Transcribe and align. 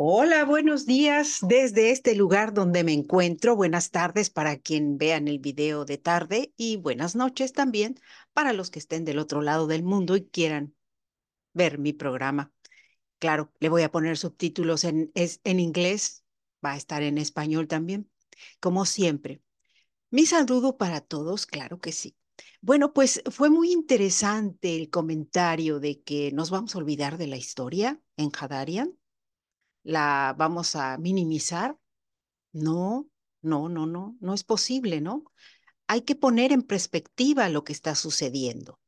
Hola, 0.00 0.44
buenos 0.44 0.86
días 0.86 1.40
desde 1.42 1.90
este 1.90 2.14
lugar 2.14 2.54
donde 2.54 2.84
me 2.84 2.92
encuentro. 2.92 3.56
Buenas 3.56 3.90
tardes 3.90 4.30
para 4.30 4.56
quien 4.56 4.96
vean 4.96 5.26
el 5.26 5.40
video 5.40 5.84
de 5.84 5.98
tarde 5.98 6.54
y 6.56 6.76
buenas 6.76 7.16
noches 7.16 7.52
también 7.52 7.98
para 8.32 8.52
los 8.52 8.70
que 8.70 8.78
estén 8.78 9.04
del 9.04 9.18
otro 9.18 9.42
lado 9.42 9.66
del 9.66 9.82
mundo 9.82 10.14
y 10.14 10.24
quieran 10.24 10.72
ver 11.52 11.78
mi 11.78 11.92
programa. 11.92 12.52
Claro, 13.18 13.52
le 13.58 13.70
voy 13.70 13.82
a 13.82 13.90
poner 13.90 14.16
subtítulos 14.16 14.84
en, 14.84 15.10
es, 15.14 15.40
en 15.42 15.58
inglés, 15.58 16.24
va 16.64 16.74
a 16.74 16.76
estar 16.76 17.02
en 17.02 17.18
español 17.18 17.66
también, 17.66 18.08
como 18.60 18.86
siempre. 18.86 19.42
Mi 20.10 20.26
saludo 20.26 20.78
para 20.78 21.00
todos, 21.00 21.44
claro 21.44 21.80
que 21.80 21.90
sí. 21.90 22.14
Bueno, 22.60 22.92
pues 22.92 23.20
fue 23.32 23.50
muy 23.50 23.72
interesante 23.72 24.76
el 24.76 24.90
comentario 24.90 25.80
de 25.80 26.00
que 26.02 26.30
nos 26.30 26.50
vamos 26.50 26.76
a 26.76 26.78
olvidar 26.78 27.18
de 27.18 27.26
la 27.26 27.36
historia 27.36 28.00
en 28.16 28.30
Hadarian 28.38 28.96
la 29.94 30.34
vamos 30.38 30.76
a 30.76 30.98
minimizar. 30.98 31.76
No, 32.52 33.08
no, 33.42 33.68
no, 33.68 33.86
no, 33.86 34.16
no 34.20 34.34
es 34.34 34.44
posible, 34.44 35.00
¿no? 35.00 35.24
Hay 35.88 36.02
que 36.02 36.16
poner 36.16 36.52
en 36.52 36.62
perspectiva 36.62 37.48
lo 37.50 37.64
que 37.64 37.72
está 37.74 37.94
sucediendo. 37.96 38.80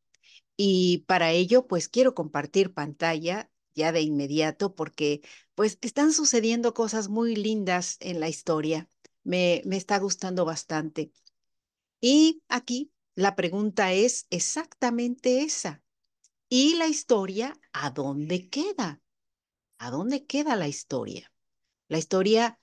Y 0.57 1.05
para 1.09 1.33
ello, 1.33 1.67
pues 1.67 1.89
quiero 1.89 2.15
compartir 2.15 2.75
pantalla 2.75 3.51
ya 3.75 3.93
de 3.93 4.03
inmediato 4.03 4.75
porque 4.75 5.23
pues 5.55 5.79
están 5.83 6.13
sucediendo 6.13 6.75
cosas 6.75 7.09
muy 7.09 7.37
lindas 7.37 7.97
en 8.01 8.21
la 8.21 8.29
historia. 8.29 8.89
Me, 9.25 9.63
me 9.67 9.77
está 9.77 9.99
gustando 9.99 10.45
bastante. 10.45 11.13
Y 12.03 12.43
aquí 12.49 12.93
la 13.15 13.37
pregunta 13.37 13.93
es 13.93 14.27
exactamente 14.31 15.43
esa. 15.43 15.83
¿Y 16.49 16.77
la 16.77 16.89
historia 16.89 17.55
a 17.73 17.91
dónde 17.91 18.49
queda? 18.51 19.01
¿A 19.81 19.91
dónde 19.91 20.27
queda 20.27 20.57
la 20.57 20.69
historia? 20.69 21.33
La 21.89 21.97
historia, 21.97 22.61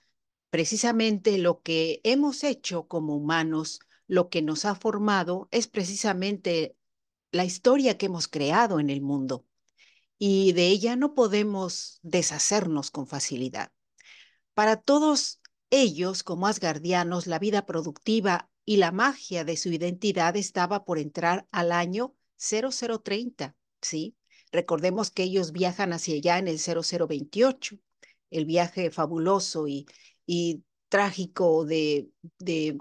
precisamente 0.52 1.40
lo 1.40 1.64
que 1.64 2.00
hemos 2.04 2.44
hecho 2.44 2.88
como 2.88 3.16
humanos, 3.16 3.80
lo 4.06 4.30
que 4.30 4.44
nos 4.44 4.66
ha 4.66 4.76
formado, 4.76 5.48
es 5.50 5.68
precisamente 5.68 6.78
la 7.32 7.44
historia 7.44 7.98
que 7.98 8.06
hemos 8.06 8.28
creado 8.28 8.80
en 8.80 8.92
el 8.92 9.02
mundo. 9.02 9.48
Y 10.20 10.54
de 10.54 10.68
ella 10.68 10.96
no 10.96 11.16
podemos 11.16 12.00
deshacernos 12.04 12.92
con 12.92 13.08
facilidad. 13.08 13.72
Para 14.54 14.80
todos 14.80 15.42
ellos, 15.72 16.22
como 16.22 16.46
asgardianos, 16.46 17.26
la 17.26 17.40
vida 17.40 17.66
productiva 17.66 18.48
y 18.64 18.78
la 18.78 18.92
magia 18.92 19.44
de 19.44 19.58
su 19.58 19.70
identidad 19.70 20.36
estaba 20.38 20.86
por 20.86 21.00
entrar 21.00 21.48
al 21.52 21.72
año 21.72 22.16
0030, 22.36 23.56
¿sí? 23.82 24.16
Recordemos 24.52 25.12
que 25.12 25.24
ellos 25.24 25.52
viajan 25.52 25.94
hacia 25.94 26.16
allá 26.16 26.38
en 26.38 26.48
el 26.48 26.60
0028, 26.60 27.78
el 28.32 28.46
viaje 28.46 28.92
fabuloso 28.92 29.68
y, 29.68 29.86
y 30.26 30.64
trágico 30.90 31.66
de, 31.66 32.10
de 32.40 32.78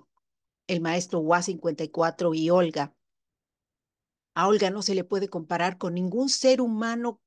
el 0.66 0.80
maestro 0.80 1.20
UA54 1.20 2.34
y 2.36 2.50
Olga. 2.50 2.94
A 4.34 4.48
Olga 4.48 4.70
no 4.70 4.82
se 4.82 4.94
le 4.94 5.04
puede 5.04 5.28
comparar 5.28 5.78
con 5.78 5.94
ningún 5.94 6.28
ser 6.28 6.60
humano 6.60 7.20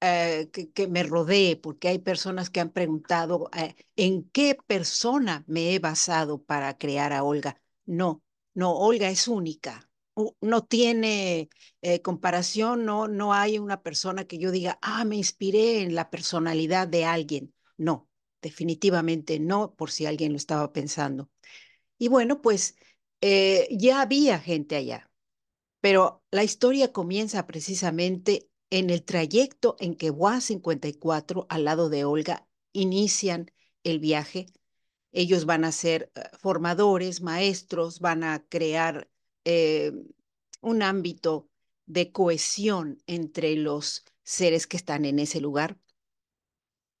eh, 0.00 0.50
que, 0.52 0.70
que, 0.72 0.88
me 0.88 1.04
rodee, 1.04 1.56
porque 1.56 1.88
hay 1.88 2.00
personas 2.00 2.50
que 2.50 2.60
han 2.60 2.70
preguntado 2.70 3.48
eh, 3.56 3.76
en 3.96 4.28
qué 4.30 4.58
persona 4.66 5.44
me 5.46 5.74
he 5.74 5.78
basado 5.78 6.42
para 6.42 6.76
crear 6.76 7.12
a 7.12 7.22
Olga. 7.22 7.60
No, 7.86 8.22
no, 8.54 8.76
Olga 8.76 9.08
es 9.10 9.28
única 9.28 9.88
no 10.40 10.64
tiene 10.64 11.48
eh, 11.82 12.02
comparación, 12.02 12.84
no, 12.84 13.08
no 13.08 13.32
hay 13.32 13.58
una 13.58 13.82
persona 13.82 14.26
que 14.26 14.38
yo 14.38 14.50
diga, 14.50 14.78
ah, 14.82 15.04
me 15.04 15.16
inspiré 15.16 15.80
en 15.82 15.94
la 15.94 16.10
personalidad 16.10 16.88
de 16.88 17.04
alguien. 17.04 17.54
No, 17.76 18.08
definitivamente 18.42 19.40
no, 19.40 19.74
por 19.74 19.90
si 19.90 20.06
alguien 20.06 20.32
lo 20.32 20.36
estaba 20.36 20.72
pensando. 20.72 21.30
Y 21.98 22.08
bueno, 22.08 22.42
pues 22.42 22.76
eh, 23.20 23.68
ya 23.70 24.02
había 24.02 24.38
gente 24.38 24.76
allá, 24.76 25.10
pero 25.80 26.22
la 26.30 26.44
historia 26.44 26.92
comienza 26.92 27.46
precisamente 27.46 28.48
en 28.70 28.90
el 28.90 29.04
trayecto 29.04 29.76
en 29.80 29.94
que 29.96 30.10
WA 30.10 30.40
54 30.40 31.46
al 31.48 31.64
lado 31.64 31.90
de 31.90 32.04
Olga 32.04 32.48
inician 32.72 33.50
el 33.84 34.00
viaje. 34.00 34.46
Ellos 35.12 35.44
van 35.44 35.64
a 35.64 35.72
ser 35.72 36.10
eh, 36.14 36.22
formadores, 36.38 37.20
maestros, 37.22 38.00
van 38.00 38.24
a 38.24 38.44
crear 38.48 39.08
eh, 39.44 39.92
un 40.60 40.82
ámbito 40.82 41.48
de 41.86 42.12
cohesión 42.12 43.02
entre 43.06 43.56
los 43.56 44.04
seres 44.22 44.66
que 44.66 44.76
están 44.76 45.04
en 45.04 45.18
ese 45.18 45.40
lugar, 45.40 45.78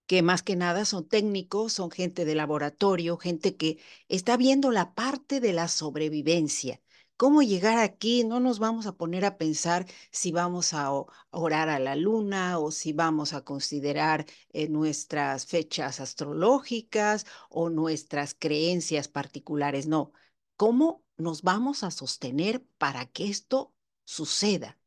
que 0.06 0.22
más 0.22 0.42
que 0.42 0.56
nada 0.56 0.84
son 0.84 1.08
técnicos, 1.08 1.72
son 1.72 1.90
gente 1.90 2.24
de 2.24 2.34
laboratorio, 2.34 3.16
gente 3.16 3.56
que 3.56 3.78
está 4.08 4.36
viendo 4.36 4.70
la 4.70 4.94
parte 4.94 5.40
de 5.40 5.52
la 5.52 5.68
sobrevivencia. 5.68 6.80
¿Cómo 7.16 7.42
llegar 7.42 7.78
aquí? 7.78 8.24
No 8.24 8.40
nos 8.40 8.58
vamos 8.58 8.86
a 8.86 8.96
poner 8.96 9.24
a 9.24 9.38
pensar 9.38 9.86
si 10.10 10.32
vamos 10.32 10.74
a 10.74 10.90
orar 11.30 11.68
a 11.68 11.78
la 11.78 11.94
luna 11.96 12.58
o 12.58 12.70
si 12.72 12.92
vamos 12.92 13.32
a 13.32 13.42
considerar 13.44 14.26
eh, 14.52 14.68
nuestras 14.68 15.46
fechas 15.46 16.00
astrológicas 16.00 17.24
o 17.48 17.70
nuestras 17.70 18.34
creencias 18.34 19.08
particulares. 19.08 19.86
No, 19.86 20.12
¿cómo 20.56 21.04
nos 21.16 21.42
vamos 21.42 21.82
a 21.84 21.90
sostener 21.90 22.64
para 22.78 23.06
que 23.06 23.28
esto 23.28 23.74
suceda. 24.04 24.78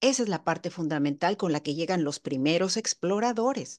Esa 0.00 0.22
es 0.22 0.28
la 0.28 0.44
parte 0.44 0.70
fundamental 0.70 1.36
con 1.36 1.52
la 1.52 1.60
que 1.60 1.74
llegan 1.74 2.04
los 2.04 2.20
primeros 2.20 2.76
exploradores. 2.76 3.78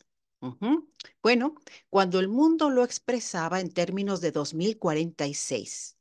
Bueno, 1.22 1.56
cuando 1.90 2.20
el 2.20 2.28
mundo 2.28 2.70
lo 2.70 2.84
expresaba 2.84 3.60
en 3.60 3.72
términos 3.72 4.22
de 4.22 4.32
2046. 4.32 5.98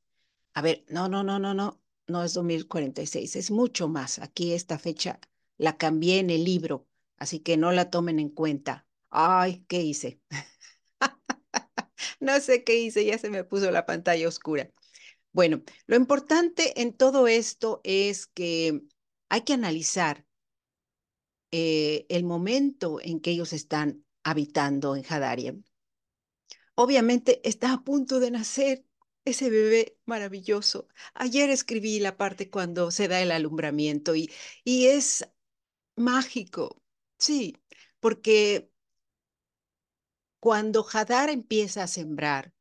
A 0.55 0.63
ver, 0.63 0.85
no, 0.89 1.09
no, 1.09 1.23
no, 1.23 1.39
no, 1.39 1.55
no, 1.55 1.81
no 2.07 2.25
es 2.25 2.35
2046, 2.35 3.37
es 3.37 3.51
mucho 3.51 3.89
más. 3.89 4.19
Aquí 4.19 4.53
esta 4.53 4.79
fecha 4.79 5.21
la 5.59 5.77
cambié 5.77 6.19
en 6.19 6.31
el 6.31 6.45
libro, 6.45 6.87
así 7.19 7.41
que 7.41 7.57
no 7.57 7.73
la 7.73 7.91
tomen 7.91 8.19
en 8.19 8.31
cuenta. 8.31 8.87
Ay, 9.11 9.65
¿qué 9.69 9.83
hice? 9.83 10.21
no 12.21 12.41
sé 12.41 12.65
qué 12.65 12.81
hice, 12.81 13.05
ya 13.05 13.19
se 13.19 13.31
me 13.31 13.45
puso 13.45 13.71
la 13.71 13.87
pantalla 13.87 14.29
oscura. 14.29 14.71
Bueno, 15.33 15.63
lo 15.87 15.97
importante 15.97 16.81
en 16.83 16.93
todo 16.97 17.27
esto 17.29 17.81
es 17.85 18.27
que 18.27 18.83
hay 19.29 19.43
que 19.43 19.53
analizar 19.55 20.25
eh, 21.53 22.07
el 22.09 22.25
momento 22.25 22.99
en 23.03 23.21
que 23.21 23.31
ellos 23.33 23.53
están 23.53 24.05
habitando 24.25 24.97
en 24.97 25.05
Hadaria. 25.09 25.55
Obviamente 26.75 27.41
está 27.49 27.73
a 27.73 27.83
punto 27.85 28.21
de 28.21 28.31
nacer 28.31 28.85
ese 29.25 29.51
bebé 29.51 29.99
maravilloso. 30.07 30.89
Ayer 31.15 31.51
escribí 31.51 32.01
la 32.01 32.17
parte 32.17 32.51
cuando 32.51 32.91
se 32.91 33.09
da 33.09 33.21
el 33.21 33.31
alumbramiento 33.33 34.15
y, 34.17 34.31
y 34.65 34.87
es 34.87 35.29
mágico, 35.97 36.83
sí, 37.19 37.57
porque 38.01 38.71
cuando 40.39 40.87
Hadar 40.93 41.31
empieza 41.31 41.83
a 41.83 41.87
sembrar 41.87 42.53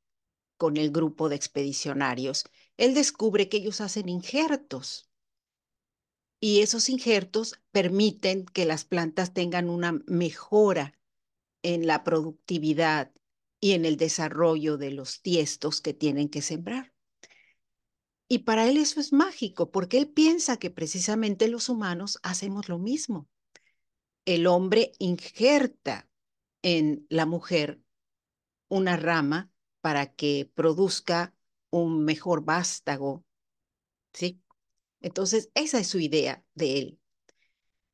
con 0.57 0.77
el 0.77 0.91
grupo 0.91 1.29
de 1.29 1.35
expedicionarios, 1.37 2.45
él 2.79 2.93
descubre 2.93 3.49
que 3.49 3.57
ellos 3.57 3.81
hacen 3.81 4.07
injertos 4.07 5.11
y 6.39 6.61
esos 6.61 6.87
injertos 6.87 7.59
permiten 7.71 8.45
que 8.45 8.63
las 8.63 8.85
plantas 8.85 9.33
tengan 9.33 9.69
una 9.69 9.99
mejora 10.07 10.97
en 11.61 11.87
la 11.87 12.05
productividad 12.05 13.11
y 13.59 13.73
en 13.73 13.83
el 13.83 13.97
desarrollo 13.97 14.77
de 14.77 14.91
los 14.91 15.21
tiestos 15.21 15.81
que 15.81 15.93
tienen 15.93 16.29
que 16.29 16.41
sembrar. 16.41 16.93
Y 18.29 18.39
para 18.39 18.65
él 18.69 18.77
eso 18.77 19.01
es 19.01 19.11
mágico, 19.11 19.71
porque 19.71 19.97
él 19.97 20.07
piensa 20.07 20.55
que 20.55 20.71
precisamente 20.71 21.49
los 21.49 21.67
humanos 21.67 22.17
hacemos 22.23 22.69
lo 22.69 22.79
mismo. 22.79 23.27
El 24.23 24.47
hombre 24.47 24.93
injerta 24.99 26.07
en 26.61 27.05
la 27.09 27.25
mujer 27.25 27.81
una 28.69 28.95
rama 28.95 29.51
para 29.81 30.13
que 30.13 30.49
produzca 30.55 31.35
un 31.71 32.03
mejor 32.05 32.43
vástago, 32.43 33.23
¿sí? 34.13 34.41
Entonces, 35.01 35.49
esa 35.55 35.79
es 35.79 35.87
su 35.87 35.99
idea 35.99 36.43
de 36.55 36.79
él. 36.79 36.99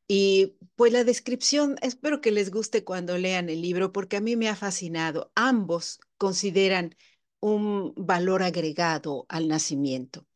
Y 0.07 0.55
pues 0.75 0.93
la 0.93 1.03
descripción, 1.03 1.77
espero 1.81 2.21
que 2.21 2.31
les 2.31 2.51
guste 2.51 2.83
cuando 2.83 3.17
lean 3.17 3.49
el 3.49 3.61
libro, 3.61 3.91
porque 3.91 4.17
a 4.17 4.21
mí 4.21 4.35
me 4.35 4.49
ha 4.49 4.55
fascinado. 4.55 5.31
Ambos 5.35 5.99
consideran 6.17 6.95
un 7.39 7.93
valor 7.95 8.43
agregado 8.43 9.25
al 9.29 9.47
nacimiento. 9.47 10.27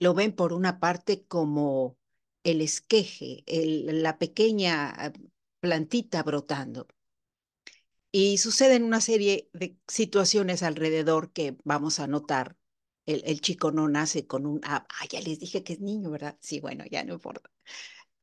Lo 0.00 0.14
ven 0.14 0.32
por 0.32 0.52
una 0.52 0.80
parte 0.80 1.24
como 1.26 1.96
el 2.44 2.60
esqueje, 2.60 3.44
la 3.46 4.18
pequeña 4.18 4.90
ah, 4.90 5.12
plantita 5.60 6.22
brotando. 6.22 6.88
Y 8.12 8.36
suceden 8.36 8.84
una 8.84 9.00
serie 9.00 9.48
de 9.54 9.78
situaciones 9.88 10.62
alrededor 10.62 11.32
que 11.32 11.56
vamos 11.64 11.98
a 11.98 12.06
notar. 12.06 12.58
El, 13.06 13.40
chico 13.40 13.72
no 13.72 13.88
nace 13.88 14.26
con 14.26 14.46
un... 14.46 14.60
Ah, 14.64 14.86
ya 15.10 15.20
les 15.22 15.40
dije 15.40 15.64
que 15.64 15.72
es 15.72 15.80
niño, 15.80 16.10
¿verdad? 16.10 16.36
Sí, 16.40 16.60
bueno, 16.60 16.84
ya 16.90 17.04
no 17.04 17.14
importa. 17.14 17.50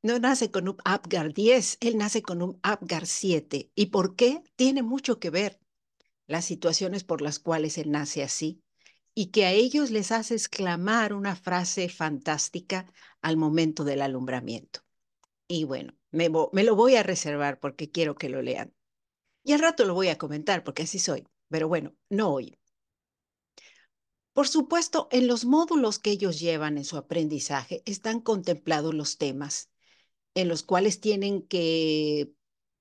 no 0.03 0.19
nace 0.19 0.51
con 0.51 0.69
un 0.69 0.77
Apgar 0.85 1.33
10, 1.33 1.77
él 1.81 1.97
nace 1.97 2.21
con 2.21 2.41
un 2.43 2.59
Apgar 2.63 3.07
7. 3.07 3.71
¿Y 3.75 3.87
por 3.87 4.15
qué? 4.15 4.43
Tiene 4.55 4.83
mucho 4.83 5.19
que 5.19 5.31
ver 5.31 5.59
las 6.27 6.45
situaciones 6.45 7.03
por 7.03 7.21
las 7.21 7.39
cuales 7.39 7.77
él 7.79 7.91
nace 7.91 8.23
así 8.23 8.61
y 9.15 9.31
que 9.31 9.45
a 9.45 9.51
ellos 9.51 9.91
les 9.91 10.11
hace 10.11 10.35
exclamar 10.35 11.13
una 11.13 11.35
frase 11.35 11.89
fantástica 11.89 12.85
al 13.21 13.37
momento 13.37 13.83
del 13.83 14.01
alumbramiento. 14.01 14.81
Y 15.47 15.63
bueno, 15.65 15.93
me 16.11 16.29
lo 16.29 16.75
voy 16.75 16.95
a 16.95 17.03
reservar 17.03 17.59
porque 17.59 17.89
quiero 17.91 18.15
que 18.15 18.29
lo 18.29 18.41
lean. 18.41 18.73
Y 19.49 19.53
al 19.53 19.61
rato 19.61 19.83
lo 19.83 19.95
voy 19.95 20.09
a 20.09 20.17
comentar 20.19 20.63
porque 20.63 20.83
así 20.83 20.99
soy, 20.99 21.27
pero 21.47 21.67
bueno, 21.67 21.95
no 22.07 22.31
hoy. 22.31 22.59
Por 24.31 24.47
supuesto, 24.47 25.07
en 25.09 25.25
los 25.25 25.43
módulos 25.43 25.97
que 25.97 26.11
ellos 26.11 26.39
llevan 26.39 26.77
en 26.77 26.85
su 26.85 26.97
aprendizaje 26.97 27.81
están 27.87 28.21
contemplados 28.21 28.93
los 28.93 29.17
temas 29.17 29.71
en 30.35 30.49
los 30.49 30.61
cuales 30.61 31.01
tienen 31.01 31.41
que 31.47 32.31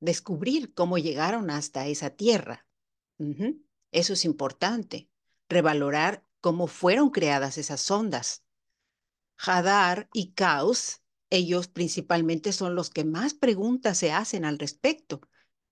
descubrir 0.00 0.74
cómo 0.74 0.98
llegaron 0.98 1.48
hasta 1.48 1.86
esa 1.86 2.10
tierra. 2.10 2.66
Eso 3.90 4.12
es 4.12 4.26
importante, 4.26 5.08
revalorar 5.48 6.22
cómo 6.42 6.66
fueron 6.66 7.08
creadas 7.08 7.56
esas 7.56 7.90
ondas. 7.90 8.44
Hadar 9.38 10.10
y 10.12 10.32
Caos, 10.32 11.00
ellos 11.30 11.66
principalmente 11.66 12.52
son 12.52 12.74
los 12.74 12.90
que 12.90 13.04
más 13.04 13.32
preguntas 13.32 13.96
se 13.96 14.12
hacen 14.12 14.44
al 14.44 14.58
respecto 14.58 15.22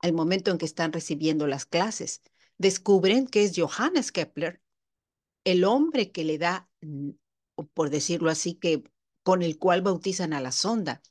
al 0.01 0.13
momento 0.13 0.51
en 0.51 0.59
que 0.59 0.67
están 0.67 0.93
recibiendo 0.93 1.47
las 1.47 1.67
clases. 1.67 2.23
Descubren 2.59 3.27
que 3.27 3.45
es 3.45 3.53
Johannes 3.57 4.13
Kepler, 4.13 4.63
el 5.45 5.65
hombre 5.65 6.13
que 6.13 6.25
le 6.25 6.39
da, 6.39 6.69
mm, 6.83 7.11
por 7.75 7.91
decirlo 7.91 8.31
así, 8.31 8.55
que 8.55 8.85
con 9.23 9.43
el 9.43 9.59
cual 9.59 9.83
bautizan 9.83 10.33
a 10.33 10.41
la 10.41 10.53
sonda, 10.53 11.03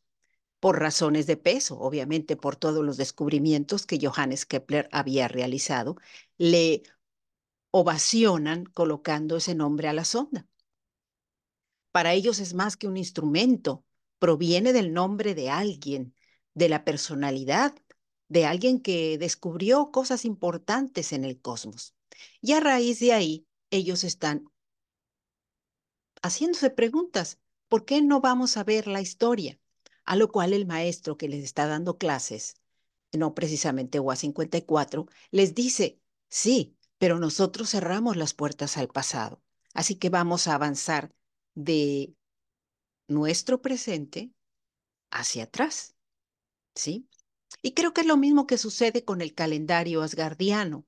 por 0.59 0.79
razones 0.79 1.27
de 1.27 1.37
peso, 1.37 1.77
obviamente 1.79 2.35
por 2.35 2.55
todos 2.55 2.83
los 2.83 2.97
descubrimientos 2.97 3.85
que 3.85 3.99
Johannes 4.01 4.45
Kepler 4.47 4.89
había 4.91 5.27
realizado, 5.27 5.95
le 6.37 6.83
ovacionan 7.71 8.65
colocando 8.65 9.37
ese 9.37 9.53
nombre 9.53 9.89
a 9.89 9.93
la 9.93 10.05
sonda. 10.05 10.47
Para 11.91 12.13
ellos 12.13 12.39
es 12.39 12.53
más 12.53 12.77
que 12.77 12.87
un 12.87 12.97
instrumento, 12.97 13.85
proviene 14.17 14.73
del 14.73 14.93
nombre 14.93 15.35
de 15.35 15.49
alguien, 15.49 16.15
de 16.53 16.69
la 16.69 16.83
personalidad, 16.83 17.75
de 18.27 18.45
alguien 18.45 18.79
que 18.79 19.17
descubrió 19.17 19.91
cosas 19.91 20.25
importantes 20.25 21.13
en 21.13 21.25
el 21.25 21.39
cosmos. 21.39 21.95
Y 22.41 22.53
a 22.53 22.59
raíz 22.59 22.99
de 22.99 23.13
ahí, 23.13 23.47
ellos 23.69 24.03
están 24.03 24.49
haciéndose 26.21 26.69
preguntas. 26.69 27.39
¿Por 27.67 27.85
qué 27.85 28.01
no 28.01 28.21
vamos 28.21 28.57
a 28.57 28.63
ver 28.63 28.87
la 28.87 29.01
historia? 29.01 29.59
A 30.05 30.15
lo 30.15 30.31
cual 30.31 30.53
el 30.53 30.65
maestro 30.65 31.17
que 31.17 31.27
les 31.29 31.43
está 31.43 31.67
dando 31.67 31.97
clases, 31.97 32.55
no 33.11 33.33
precisamente 33.33 33.99
UA 33.99 34.15
54, 34.15 35.07
les 35.31 35.55
dice, 35.55 35.99
sí, 36.29 36.77
pero 36.97 37.19
nosotros 37.19 37.71
cerramos 37.71 38.17
las 38.17 38.33
puertas 38.33 38.77
al 38.77 38.87
pasado. 38.87 39.41
Así 39.73 39.95
que 39.95 40.09
vamos 40.09 40.47
a 40.47 40.55
avanzar 40.55 41.13
de 41.53 42.15
nuestro 43.07 43.61
presente 43.61 44.31
hacia 45.11 45.43
atrás. 45.43 45.95
¿Sí? 46.75 47.07
Y 47.65 47.73
creo 47.73 47.93
que 47.95 48.01
es 48.01 48.07
lo 48.07 48.15
mismo 48.15 48.45
que 48.45 48.59
sucede 48.59 49.03
con 49.03 49.21
el 49.21 49.33
calendario 49.33 50.03
asgardiano. 50.03 50.85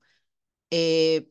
Eh, 0.70 1.28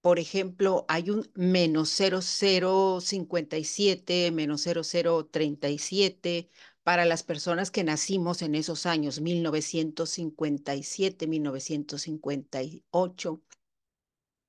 por 0.00 0.18
ejemplo, 0.18 0.86
hay 0.88 1.10
un 1.10 1.30
menos 1.34 1.90
0057, 1.90 4.32
menos 4.32 4.62
0037 4.62 6.48
para 6.84 7.04
las 7.04 7.22
personas 7.22 7.70
que 7.70 7.84
nacimos 7.84 8.40
en 8.40 8.54
esos 8.54 8.86
años, 8.86 9.20
1957, 9.20 11.26
1958, 11.26 13.42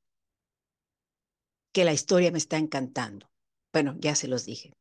que 1.70 1.84
la 1.84 1.92
historia 1.92 2.32
me 2.32 2.38
está 2.38 2.58
encantando. 2.58 3.30
Bueno, 3.72 3.94
ya 4.00 4.16
se 4.16 4.26
los 4.26 4.44
dije, 4.44 4.74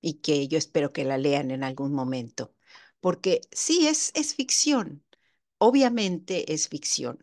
y 0.00 0.14
que 0.14 0.48
yo 0.48 0.56
espero 0.56 0.94
que 0.94 1.04
la 1.04 1.18
lean 1.18 1.50
en 1.50 1.62
algún 1.62 1.92
momento 1.92 2.54
porque 3.00 3.42
sí 3.52 3.86
es, 3.86 4.12
es 4.14 4.34
ficción, 4.34 5.04
obviamente 5.58 6.54
es 6.54 6.68
ficción. 6.68 7.22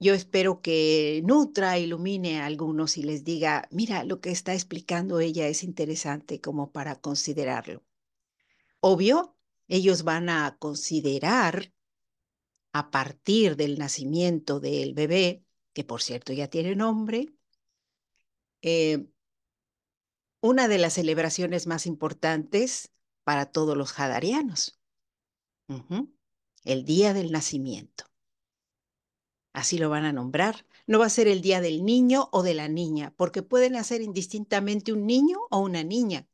Yo 0.00 0.14
espero 0.14 0.62
que 0.62 1.20
nutra, 1.26 1.78
ilumine 1.78 2.40
a 2.40 2.46
algunos 2.46 2.96
y 2.96 3.02
les 3.02 3.22
diga, 3.24 3.68
mira, 3.70 4.02
lo 4.04 4.22
que 4.22 4.30
está 4.30 4.54
explicando 4.54 5.20
ella 5.20 5.46
es 5.46 5.62
interesante 5.62 6.40
como 6.40 6.72
para 6.72 6.96
considerarlo. 6.96 7.84
Obvio, 8.80 9.36
ellos 9.68 10.02
van 10.04 10.30
a 10.30 10.56
considerar 10.58 11.73
a 12.74 12.90
partir 12.90 13.54
del 13.56 13.78
nacimiento 13.78 14.58
del 14.58 14.94
bebé, 14.94 15.44
que 15.72 15.84
por 15.84 16.02
cierto 16.02 16.32
ya 16.32 16.48
tiene 16.48 16.74
nombre, 16.74 17.32
eh, 18.62 19.06
una 20.40 20.66
de 20.66 20.78
las 20.78 20.94
celebraciones 20.94 21.68
más 21.68 21.86
importantes 21.86 22.90
para 23.22 23.46
todos 23.46 23.76
los 23.76 23.96
hadarianos. 23.98 24.80
El 26.64 26.84
día 26.84 27.14
del 27.14 27.30
nacimiento. 27.30 28.06
Así 29.52 29.78
lo 29.78 29.88
van 29.88 30.04
a 30.04 30.12
nombrar. 30.12 30.66
No 30.88 30.98
va 30.98 31.06
a 31.06 31.10
ser 31.10 31.28
el 31.28 31.42
día 31.42 31.60
del 31.60 31.84
niño 31.84 32.28
o 32.32 32.42
de 32.42 32.54
la 32.54 32.68
niña, 32.68 33.14
porque 33.16 33.44
pueden 33.44 33.74
nacer 33.74 34.02
indistintamente 34.02 34.92
un 34.92 35.06
niño 35.06 35.38
o 35.48 35.60
una 35.60 35.84
niña, 35.84 36.26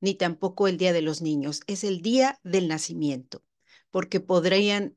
ni 0.00 0.14
tampoco 0.14 0.66
el 0.66 0.78
día 0.78 0.94
de 0.94 1.02
los 1.02 1.20
niños. 1.20 1.60
Es 1.66 1.84
el 1.84 2.00
día 2.00 2.40
del 2.42 2.68
nacimiento, 2.68 3.44
porque 3.90 4.20
podrían 4.20 4.96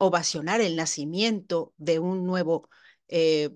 ovacionar 0.00 0.62
el 0.62 0.76
nacimiento 0.76 1.74
de 1.76 1.98
un 1.98 2.24
nuevo 2.24 2.68
eh, 3.08 3.50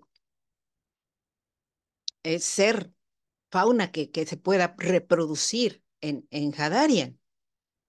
eh, 2.22 2.38
ser, 2.38 2.92
fauna 3.50 3.90
que, 3.90 4.10
que 4.10 4.26
se 4.26 4.36
pueda 4.36 4.74
reproducir 4.78 5.82
en, 6.02 6.26
en 6.30 6.54
Hadarian 6.54 7.18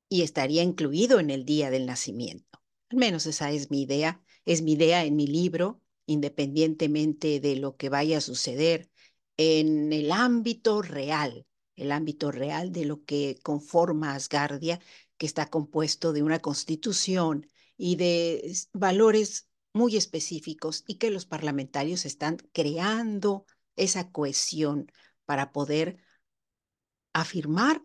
y 0.07 0.21
estaría 0.21 0.63
incluido 0.63 1.19
en 1.19 1.31
el 1.31 1.43
día 1.43 1.69
del 1.69 1.85
nacimiento. 1.85 2.61
Al 2.89 2.97
menos 2.97 3.25
esa 3.25 3.51
es 3.51 3.71
mi 3.71 3.81
idea, 3.81 4.23
es 4.45 4.61
mi 4.61 4.73
idea 4.73 5.03
en 5.03 5.17
mi 5.17 5.27
libro, 5.27 5.81
independientemente 6.05 7.41
de 7.41 7.57
lo 7.57 7.75
que 7.75 7.89
vaya 7.89 8.19
a 8.19 8.21
suceder 8.21 8.89
en 9.35 9.91
el 9.91 10.13
ámbito 10.13 10.81
real, 10.81 11.45
el 11.75 11.91
ámbito 11.91 12.31
real 12.31 12.71
de 12.71 12.85
lo 12.85 13.03
que 13.03 13.37
conforma 13.43 14.15
Asgardia, 14.15 14.79
que 15.17 15.25
está 15.25 15.49
compuesto 15.49 16.13
de 16.13 16.23
una 16.23 16.39
constitución 16.39 17.47
y 17.77 17.95
de 17.95 18.53
valores 18.73 19.49
muy 19.73 19.97
específicos 19.97 20.83
y 20.87 20.95
que 20.95 21.11
los 21.11 21.25
parlamentarios 21.25 22.05
están 22.05 22.37
creando 22.53 23.45
esa 23.75 24.11
cohesión 24.11 24.91
para 25.25 25.51
poder 25.51 25.97
afirmar 27.13 27.83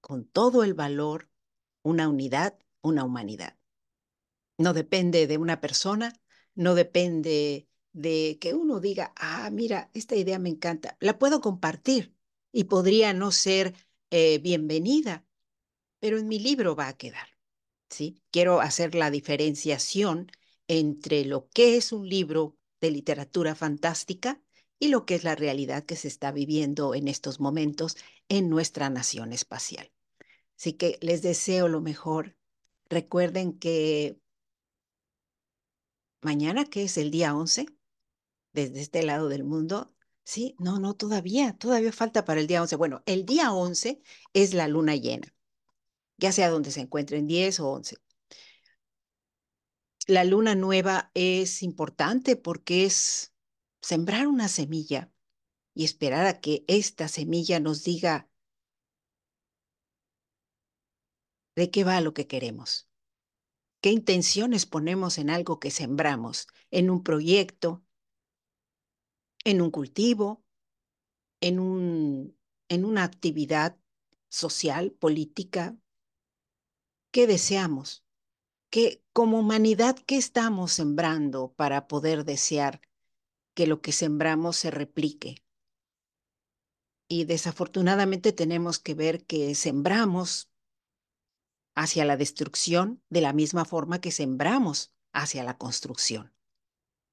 con 0.00 0.24
todo 0.24 0.64
el 0.64 0.74
valor 0.74 1.30
una 1.82 2.08
unidad, 2.08 2.58
una 2.82 3.04
humanidad. 3.04 3.56
No 4.58 4.72
depende 4.74 5.26
de 5.26 5.38
una 5.38 5.60
persona, 5.60 6.12
no 6.54 6.74
depende 6.74 7.68
de 7.92 8.38
que 8.40 8.54
uno 8.54 8.80
diga, 8.80 9.12
ah, 9.16 9.50
mira, 9.50 9.90
esta 9.94 10.16
idea 10.16 10.38
me 10.38 10.50
encanta, 10.50 10.96
la 11.00 11.18
puedo 11.18 11.40
compartir 11.40 12.14
y 12.52 12.64
podría 12.64 13.12
no 13.12 13.32
ser 13.32 13.74
eh, 14.10 14.38
bienvenida, 14.38 15.24
pero 15.98 16.18
en 16.18 16.28
mi 16.28 16.38
libro 16.38 16.76
va 16.76 16.88
a 16.88 16.96
quedar. 16.96 17.28
¿Sí? 17.90 18.22
Quiero 18.30 18.60
hacer 18.60 18.94
la 18.94 19.10
diferenciación 19.10 20.30
entre 20.68 21.24
lo 21.24 21.48
que 21.50 21.76
es 21.76 21.92
un 21.92 22.08
libro 22.08 22.56
de 22.80 22.90
literatura 22.90 23.54
fantástica 23.54 24.40
y 24.78 24.88
lo 24.88 25.04
que 25.04 25.16
es 25.16 25.24
la 25.24 25.34
realidad 25.34 25.84
que 25.84 25.96
se 25.96 26.08
está 26.08 26.32
viviendo 26.32 26.94
en 26.94 27.08
estos 27.08 27.40
momentos 27.40 27.96
en 28.28 28.48
nuestra 28.48 28.88
nación 28.88 29.32
espacial. 29.32 29.92
Así 30.58 30.74
que 30.74 30.98
les 31.02 31.22
deseo 31.22 31.68
lo 31.68 31.80
mejor. 31.80 32.36
Recuerden 32.88 33.58
que 33.58 34.18
mañana, 36.22 36.64
que 36.64 36.84
es 36.84 36.96
el 36.98 37.10
día 37.10 37.34
11, 37.34 37.66
desde 38.52 38.80
este 38.80 39.02
lado 39.02 39.28
del 39.28 39.44
mundo, 39.44 39.94
sí, 40.24 40.54
no, 40.58 40.78
no, 40.78 40.94
todavía, 40.94 41.54
todavía 41.56 41.92
falta 41.92 42.24
para 42.24 42.40
el 42.40 42.46
día 42.46 42.62
11. 42.62 42.76
Bueno, 42.76 43.02
el 43.06 43.26
día 43.26 43.52
11 43.52 44.02
es 44.32 44.54
la 44.54 44.68
luna 44.68 44.96
llena, 44.96 45.34
ya 46.20 46.32
sea 46.32 46.50
donde 46.50 46.70
se 46.70 46.80
encuentren 46.82 47.26
10 47.26 47.60
o 47.60 47.70
11. 47.70 47.96
La 50.06 50.24
luna 50.24 50.54
nueva 50.54 51.10
es 51.14 51.62
importante 51.62 52.36
porque 52.36 52.84
es 52.84 53.32
sembrar 53.80 54.26
una 54.26 54.48
semilla 54.48 55.10
y 55.74 55.84
esperar 55.84 56.26
a 56.26 56.40
que 56.40 56.64
esta 56.68 57.08
semilla 57.08 57.60
nos 57.60 57.84
diga 57.84 58.28
de 61.56 61.70
qué 61.70 61.84
va 61.84 62.00
lo 62.00 62.12
que 62.14 62.26
queremos. 62.26 62.88
¿Qué 63.80 63.90
intenciones 63.90 64.66
ponemos 64.66 65.16
en 65.16 65.30
algo 65.30 65.58
que 65.58 65.70
sembramos, 65.70 66.48
en 66.70 66.90
un 66.90 67.02
proyecto, 67.02 67.82
en 69.44 69.62
un 69.62 69.70
cultivo, 69.70 70.44
en, 71.40 71.58
un, 71.58 72.36
en 72.68 72.84
una 72.84 73.04
actividad 73.04 73.78
social, 74.28 74.92
política? 74.92 75.76
¿Qué 77.10 77.26
deseamos? 77.26 78.04
¿Qué, 78.70 79.02
como 79.12 79.40
humanidad, 79.40 79.96
qué 80.06 80.16
estamos 80.16 80.72
sembrando 80.72 81.52
para 81.54 81.88
poder 81.88 82.24
desear 82.24 82.80
que 83.54 83.66
lo 83.66 83.80
que 83.80 83.90
sembramos 83.90 84.56
se 84.56 84.70
replique? 84.70 85.42
Y 87.08 87.24
desafortunadamente 87.24 88.32
tenemos 88.32 88.78
que 88.78 88.94
ver 88.94 89.24
que 89.24 89.56
sembramos 89.56 90.52
hacia 91.74 92.04
la 92.04 92.16
destrucción 92.16 93.02
de 93.08 93.20
la 93.20 93.32
misma 93.32 93.64
forma 93.64 94.00
que 94.00 94.12
sembramos 94.12 94.94
hacia 95.12 95.42
la 95.42 95.58
construcción. 95.58 96.32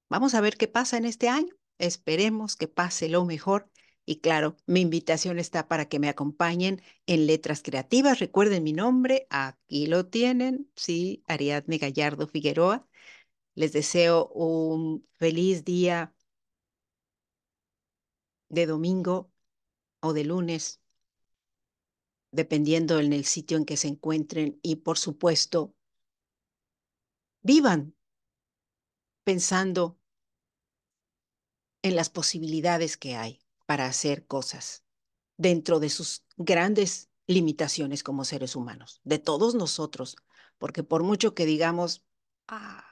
Vamos 0.10 0.36
a 0.36 0.42
ver 0.42 0.58
qué 0.58 0.68
pasa 0.68 0.98
en 0.98 1.06
este 1.06 1.30
año. 1.30 1.56
Esperemos 1.80 2.56
que 2.56 2.68
pase 2.68 3.10
lo 3.10 3.26
mejor. 3.26 3.72
Y 4.10 4.22
claro, 4.22 4.56
mi 4.68 4.80
invitación 4.80 5.38
está 5.38 5.68
para 5.68 5.90
que 5.90 6.00
me 6.00 6.08
acompañen 6.08 6.82
en 7.08 7.28
Letras 7.28 7.62
Creativas. 7.62 8.20
Recuerden 8.20 8.64
mi 8.64 8.72
nombre, 8.72 9.28
aquí 9.30 9.86
lo 9.86 10.08
tienen, 10.08 10.72
sí, 10.78 11.24
Ariadne 11.28 11.78
Gallardo 11.78 12.26
Figueroa. 12.26 12.88
Les 13.54 13.74
deseo 13.74 14.30
un 14.30 15.06
feliz 15.12 15.66
día 15.66 16.16
de 18.50 18.66
domingo 18.66 19.30
o 20.00 20.14
de 20.14 20.24
lunes 20.24 20.80
dependiendo 22.32 23.00
en 23.00 23.12
el 23.12 23.26
sitio 23.26 23.58
en 23.58 23.66
que 23.66 23.76
se 23.76 23.90
encuentren 23.90 24.58
y 24.62 24.78
por 24.78 24.98
supuesto, 24.98 25.76
vivan 27.42 27.94
pensando 29.26 30.00
en 31.82 31.98
las 31.98 32.10
posibilidades 32.10 32.96
que 32.96 33.18
hay 33.18 33.47
para 33.68 33.86
hacer 33.86 34.26
cosas 34.26 34.84
dentro 35.38 35.80
de 35.80 35.90
sus 35.90 36.26
grandes 36.38 37.12
limitaciones 37.28 38.02
como 38.02 38.26
seres 38.26 38.56
humanos, 38.56 39.02
de 39.04 39.20
todos 39.20 39.54
nosotros, 39.54 40.16
porque 40.58 40.82
por 40.82 41.04
mucho 41.04 41.36
que 41.36 41.46
digamos, 41.46 42.06
ah, 42.48 42.86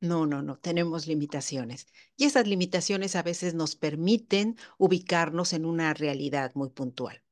no, 0.00 0.26
no, 0.26 0.42
no, 0.42 0.58
tenemos 0.58 1.06
limitaciones. 1.06 1.86
Y 2.16 2.24
esas 2.24 2.46
limitaciones 2.46 3.16
a 3.16 3.22
veces 3.22 3.54
nos 3.54 3.76
permiten 3.76 4.56
ubicarnos 4.76 5.54
en 5.54 5.64
una 5.64 5.94
realidad 5.94 6.52
muy 6.54 6.70
puntual. 6.70 7.22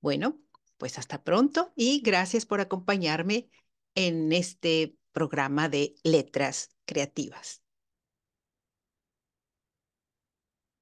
Bueno, 0.00 0.40
pues 0.78 0.98
hasta 0.98 1.24
pronto 1.24 1.72
y 1.76 2.00
gracias 2.00 2.46
por 2.46 2.60
acompañarme 2.60 3.50
en 3.94 4.32
este 4.32 4.96
programa 5.12 5.68
de 5.68 5.96
letras 6.04 6.70
creativas. 6.86 7.62